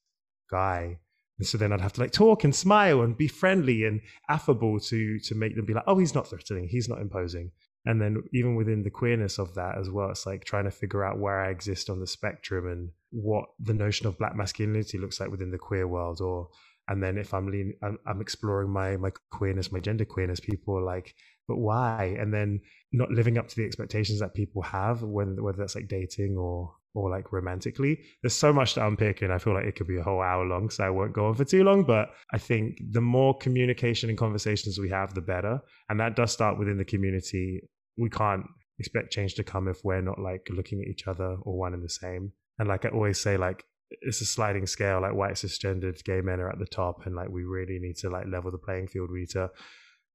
[0.49, 0.99] guy
[1.37, 4.79] and so then I'd have to like talk and smile and be friendly and affable
[4.79, 7.51] to to make them be like, oh, he's not threatening, he's not imposing.
[7.87, 11.03] And then even within the queerness of that as well, it's like trying to figure
[11.03, 15.19] out where I exist on the spectrum and what the notion of black masculinity looks
[15.19, 16.19] like within the queer world.
[16.19, 16.49] Or
[16.89, 20.77] and then if I'm lean, I'm, I'm exploring my my queerness, my gender queerness, people
[20.77, 21.15] are like,
[21.47, 22.15] but why?
[22.19, 22.59] And then
[22.91, 26.75] not living up to the expectations that people have, whether whether that's like dating or
[26.93, 27.99] or like romantically.
[28.21, 30.45] There's so much to unpick, and I feel like it could be a whole hour
[30.45, 31.83] long, so I won't go on for too long.
[31.83, 35.61] But I think the more communication and conversations we have, the better.
[35.89, 37.61] And that does start within the community.
[37.97, 38.45] We can't
[38.77, 41.83] expect change to come if we're not like looking at each other or one and
[41.83, 42.33] the same.
[42.59, 45.01] And like I always say, like it's a sliding scale.
[45.01, 48.09] Like white cisgendered gay men are at the top, and like we really need to
[48.09, 49.11] like level the playing field.
[49.11, 49.49] We need to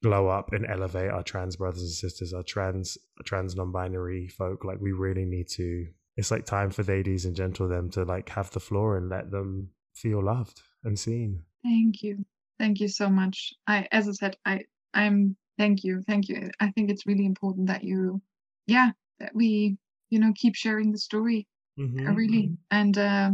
[0.03, 4.65] glow up and elevate our trans brothers and sisters, our trans trans non-binary folk.
[4.65, 5.87] Like we really need to.
[6.17, 9.31] It's like time for ladies and gentle them to like have the floor and let
[9.31, 11.45] them feel loved and seen.
[11.63, 12.25] Thank you,
[12.59, 13.55] thank you so much.
[13.67, 16.51] I, as I said, I I'm thank you, thank you.
[16.59, 18.21] I think it's really important that you,
[18.67, 19.77] yeah, that we
[20.09, 21.47] you know keep sharing the story.
[21.79, 22.15] Mm-hmm.
[22.15, 23.31] Really and uh,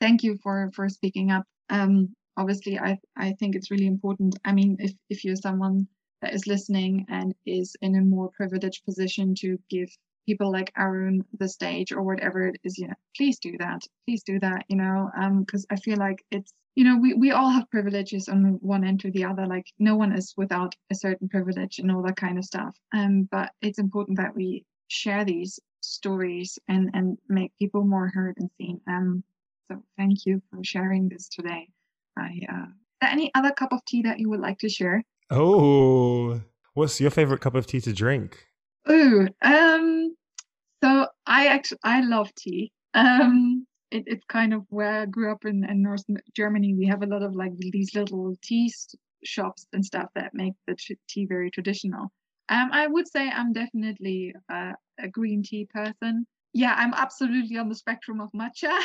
[0.00, 1.44] thank you for for speaking up.
[1.70, 5.88] Um, obviously i i think it's really important i mean if if you're someone
[6.22, 9.88] that is listening and is in a more privileged position to give
[10.26, 13.80] people like Arun the stage or whatever it is, know, please do that.
[14.06, 15.10] Please do that, you know,
[15.40, 18.84] because um, I feel like it's, you know, we, we all have privileges on one
[18.84, 19.46] end to the other.
[19.46, 22.76] Like no one is without a certain privilege and all that kind of stuff.
[22.94, 28.36] Um, but it's important that we share these stories and and make people more heard
[28.38, 28.80] and seen.
[28.86, 29.22] Um,
[29.70, 31.68] so thank you for sharing this today.
[32.16, 32.66] I uh,
[33.02, 35.04] any other cup of tea that you would like to share?
[35.30, 36.40] Oh,
[36.74, 38.46] what's your favorite cup of tea to drink?
[38.86, 40.16] Oh, um,
[40.82, 42.72] so I actually I love tea.
[42.94, 46.74] Um, it, it's kind of where I grew up in, in North Germany.
[46.74, 48.72] We have a lot of like these little tea
[49.24, 50.76] shops and stuff that make the
[51.08, 52.10] tea very traditional.
[52.48, 56.26] Um, I would say I'm definitely a green tea person.
[56.52, 58.76] yeah, I'm absolutely on the spectrum of matcha.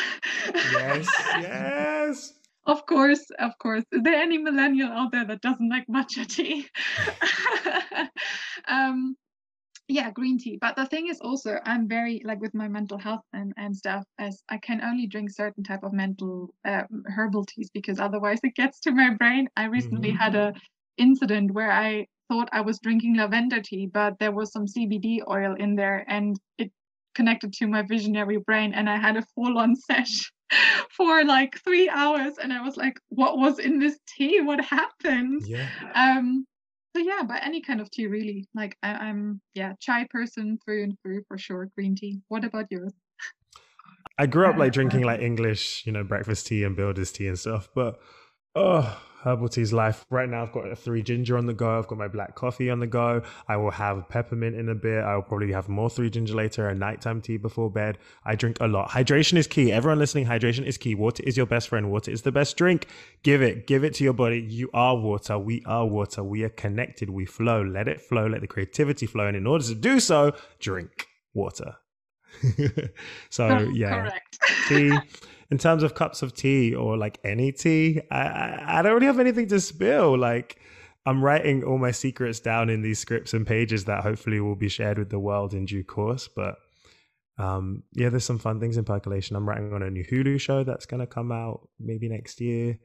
[0.54, 1.08] yes,
[1.40, 2.34] yes.
[2.66, 3.84] Of course, of course.
[3.92, 6.66] Is there any millennial out there that doesn't like matcha tea?
[8.70, 9.18] um,
[9.90, 10.58] yeah, green tea.
[10.62, 14.06] But the thing is also, I'm very like with my mental health and, and stuff,
[14.18, 18.56] as I can only drink certain type of mental uh, herbal teas because otherwise it
[18.56, 19.50] gets to my brain.
[19.58, 20.18] I recently mm-hmm.
[20.18, 20.54] had a
[20.98, 25.56] incident where I thought I was drinking lavender tea, but there was some CBD oil
[25.56, 26.72] in there, and it
[27.16, 30.32] connected to my visionary brain, and I had a full-on sesh
[30.96, 34.42] for like three hours and i was like what was in this tea?
[34.42, 35.44] What happened?
[35.46, 35.68] Yeah.
[35.96, 36.46] Um
[36.96, 38.48] so yeah but any kind of tea really.
[38.54, 42.20] Like I, am yeah chai person through and through for sure green tea.
[42.28, 42.94] What about yours?
[44.18, 47.40] I grew up like drinking like english you know breakfast tea and builder's tea and
[47.40, 48.00] stuff but
[48.54, 50.06] oh herbal tea's life.
[50.10, 51.78] Right now, I've got a three ginger on the go.
[51.78, 53.22] I've got my black coffee on the go.
[53.48, 55.04] I will have peppermint in a bit.
[55.04, 57.98] I will probably have more three ginger later, a nighttime tea before bed.
[58.26, 58.90] I drink a lot.
[58.90, 59.72] Hydration is key.
[59.72, 60.96] Everyone listening, hydration is key.
[60.96, 61.92] Water is your best friend.
[61.92, 62.88] Water is the best drink.
[63.24, 63.68] Give it.
[63.68, 64.40] Give it to your body.
[64.40, 65.40] You are water.
[65.40, 66.24] We are water.
[66.24, 67.10] We are connected.
[67.10, 67.64] We flow.
[67.64, 68.28] Let it flow.
[68.28, 69.28] Let the creativity flow.
[69.28, 71.78] And in order to do so, drink water.
[73.30, 74.40] so yeah, correct.
[74.68, 74.98] tea
[75.54, 79.06] in terms of cups of tea or like any tea, I, I, I don't really
[79.06, 80.18] have anything to spill.
[80.18, 80.60] Like
[81.06, 84.68] I'm writing all my secrets down in these scripts and pages that hopefully will be
[84.68, 86.28] shared with the world in due course.
[86.28, 86.56] But
[87.38, 89.36] um, yeah, there's some fun things in percolation.
[89.36, 92.80] I'm writing on a new Hulu show that's going to come out maybe next year.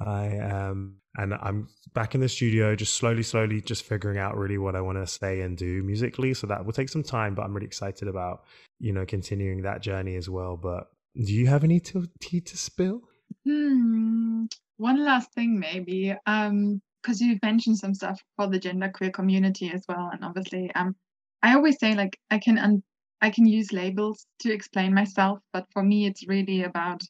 [0.00, 4.58] I um and I'm back in the studio, just slowly, slowly, just figuring out really
[4.58, 6.32] what I want to say and do musically.
[6.34, 8.44] So that will take some time, but I'm really excited about
[8.78, 10.56] you know continuing that journey as well.
[10.56, 10.88] But
[11.24, 13.02] do you have any tea to spill?
[13.44, 14.44] Hmm.
[14.76, 19.84] One last thing, maybe, um, because you've mentioned some stuff for the genderqueer community as
[19.88, 20.94] well, and obviously, um,
[21.42, 22.82] I always say like I can un-
[23.22, 27.02] I can use labels to explain myself, but for me, it's really about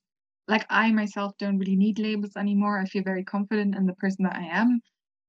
[0.47, 2.79] like I myself don't really need labels anymore.
[2.79, 4.81] I feel very confident in the person that I am.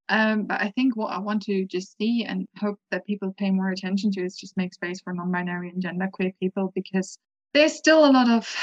[0.09, 3.51] Um, but I think what I want to just see and hope that people pay
[3.51, 7.17] more attention to is just make space for non-binary and genderqueer people because
[7.57, 8.55] there's still a lot of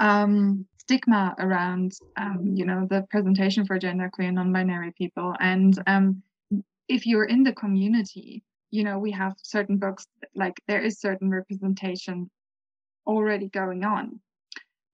[0.00, 5.34] um, stigma around, um, you know, the presentation for genderqueer and non-binary people.
[5.40, 6.22] And um,
[6.86, 11.30] if you're in the community, you know, we have certain books like there is certain
[11.30, 12.30] representation
[13.06, 14.20] already going on.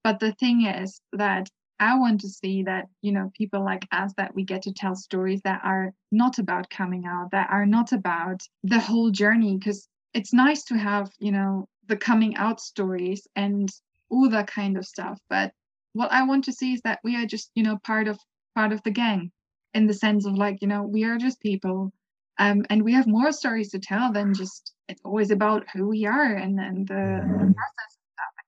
[0.05, 4.13] But the thing is that I want to see that, you know, people like us
[4.15, 7.91] that we get to tell stories that are not about coming out, that are not
[7.91, 9.57] about the whole journey.
[9.57, 13.69] Because it's nice to have, you know, the coming out stories and
[14.09, 15.19] all that kind of stuff.
[15.29, 15.51] But
[15.93, 18.17] what I want to see is that we are just, you know, part of
[18.55, 19.31] part of the gang
[19.73, 21.91] in the sense of like, you know, we are just people.
[22.39, 26.05] Um, and we have more stories to tell than just it's always about who we
[26.05, 27.91] are and, and the, the process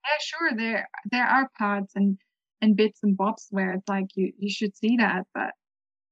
[0.05, 2.17] yeah, sure, there there are parts and
[2.61, 5.51] and bits and bobs where it's like you you should see that, but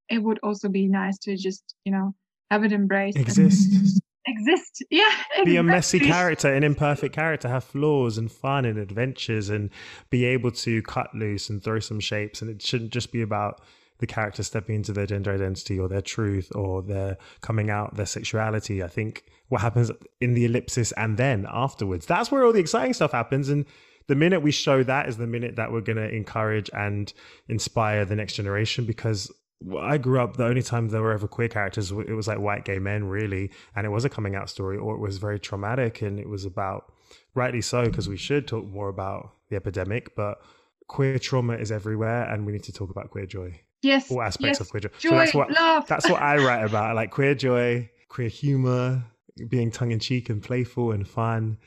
[0.10, 2.14] it would also be nice to just, you know,
[2.50, 3.18] have it embraced.
[3.18, 4.84] Exist exist.
[4.92, 5.46] Yeah, exactly.
[5.46, 9.70] be a messy character, an imperfect character, have flaws and fun and adventures, and
[10.10, 12.42] be able to cut loose and throw some shapes.
[12.42, 13.62] And it shouldn't just be about
[14.00, 18.06] the character stepping into their gender identity or their truth or their coming out their
[18.06, 18.84] sexuality.
[18.84, 22.94] I think what happens in the ellipsis and then afterwards, that's where all the exciting
[22.94, 23.48] stuff happens.
[23.48, 23.66] And
[24.08, 27.14] the minute we show that is the minute that we're going to encourage and
[27.48, 29.32] inspire the next generation because
[29.80, 32.66] I grew up, the only time there were ever queer characters, it was like white
[32.66, 33.52] gay men, really.
[33.76, 36.02] And it was a coming out story, or it was very traumatic.
[36.02, 36.92] And it was about,
[37.36, 40.42] rightly so, because we should talk more about the epidemic, but
[40.88, 42.24] queer trauma is everywhere.
[42.24, 43.60] And we need to talk about queer joy.
[43.82, 44.12] Yes.
[44.12, 44.62] All aspects yes.
[44.62, 44.90] of queer joy.
[44.98, 45.88] joy so that's what, love.
[45.88, 49.04] that's what I write about like queer joy, queer humor,
[49.48, 51.58] being tongue in cheek and playful and fun.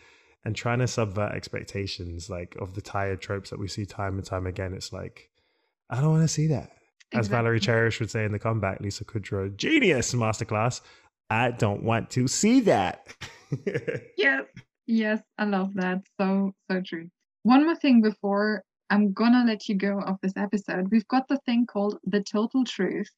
[0.47, 4.27] And trying to subvert expectations like of the tired tropes that we see time and
[4.27, 4.75] time again.
[4.75, 5.31] It's like,
[5.89, 6.71] I don't want to see that
[7.13, 10.81] as Valerie Cherish would say in the comeback, Lisa Kudrow, genius masterclass.
[11.31, 13.15] I don't want to see that.
[14.19, 14.45] yes,
[14.87, 16.03] yes, I love that.
[16.21, 17.09] So, so true.
[17.45, 20.91] One more thing before I'm gonna let you go of this episode.
[20.91, 23.11] We've got the thing called the total truth.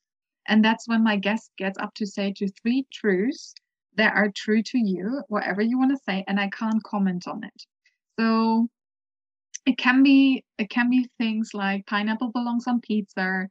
[0.49, 3.55] And that's when my guest gets up to say to three truths
[3.97, 7.43] that are true to you, whatever you want to say, and I can't comment on
[7.43, 7.63] it.
[8.19, 8.69] So
[9.67, 13.49] it can be it can be things like pineapple belongs on pizza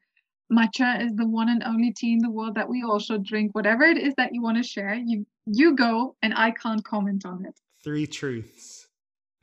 [0.51, 3.53] matcha is the one and only tea in the world that we all should drink.
[3.53, 7.25] Whatever it is that you want to share, you you go, and I can't comment
[7.25, 7.59] on it.
[7.83, 8.87] Three truths.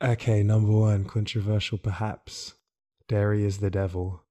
[0.01, 2.55] Okay, number one, controversial perhaps.
[3.07, 4.23] Dairy is the devil.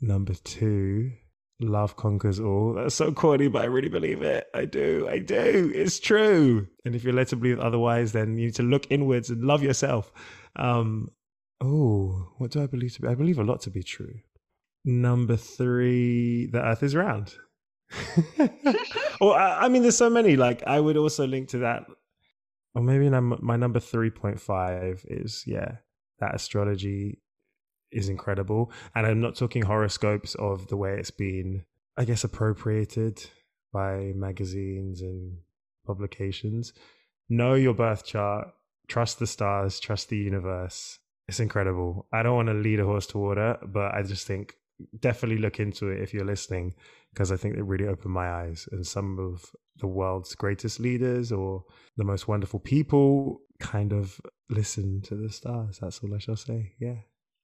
[0.00, 1.12] Number two,
[1.60, 2.74] love conquers all.
[2.74, 4.46] That's so corny, but I really believe it.
[4.54, 5.08] I do.
[5.10, 5.72] I do.
[5.74, 6.68] It's true.
[6.84, 9.62] And if you're led to believe otherwise, then you need to look inwards and love
[9.62, 10.12] yourself.
[10.56, 11.10] Um,
[11.60, 13.08] oh, what do I believe to be?
[13.08, 14.20] I believe a lot to be true.
[14.88, 17.34] Number three, the earth is round.
[19.20, 20.34] well, I, I, mean, there's so many.
[20.34, 21.84] Like, I would also link to that.
[22.74, 25.72] Or maybe my number 3.5 is, yeah,
[26.20, 27.20] that astrology
[27.92, 28.72] is incredible.
[28.94, 31.66] And I'm not talking horoscopes of the way it's been,
[31.98, 33.22] I guess, appropriated
[33.70, 35.36] by magazines and
[35.86, 36.72] publications.
[37.28, 38.48] Know your birth chart,
[38.86, 40.98] trust the stars, trust the universe.
[41.28, 42.06] It's incredible.
[42.10, 44.54] I don't want to lead a horse to water, but I just think
[45.00, 46.74] definitely look into it if you're listening,
[47.12, 48.68] because I think it really opened my eyes.
[48.72, 49.44] And some of
[49.78, 51.64] the world's greatest leaders or
[51.96, 55.78] the most wonderful people kind of listen to the stars.
[55.80, 56.72] That's all I shall say.
[56.80, 56.96] Yeah.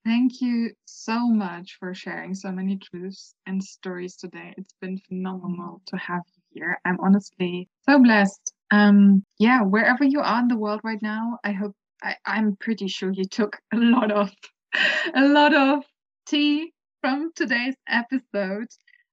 [0.04, 4.52] Thank you so much for sharing so many truths and stories today.
[4.58, 6.78] It's been phenomenal to have you here.
[6.84, 8.52] I'm honestly so blessed.
[8.70, 12.86] Um, yeah, wherever you are in the world right now, I hope I, I'm pretty
[12.86, 14.30] sure you took a lot of
[15.14, 15.84] a lot of
[16.26, 16.73] tea
[17.04, 18.68] from today's episode.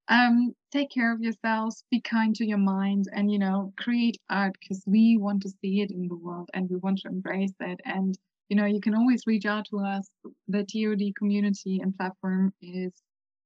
[0.07, 4.53] Um, take care of yourselves, be kind to your mind, and you know, create art
[4.61, 7.81] because we want to see it in the world and we want to embrace it.
[7.83, 8.17] And
[8.47, 10.09] you know, you can always reach out to us.
[10.47, 12.93] The TOD community and platform is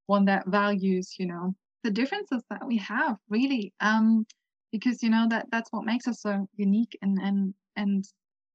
[0.06, 3.74] one that values, you know, the differences that we have really.
[3.80, 4.28] Um,
[4.72, 8.06] because you know that that's what makes us so unique and and and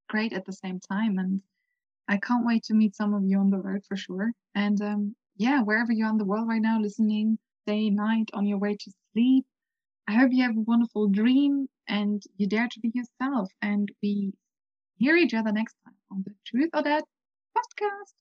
[0.07, 1.19] great at the same time.
[1.19, 1.41] And
[2.07, 4.31] I can't wait to meet some of you on the road for sure.
[4.55, 8.57] And um, yeah, wherever you're in the world right now, listening day, night, on your
[8.57, 9.45] way to sleep.
[10.07, 13.51] I hope you have a wonderful dream and you dare to be yourself.
[13.61, 14.33] And we
[14.97, 17.05] hear each other next time on the Truth or That
[17.57, 18.13] podcast.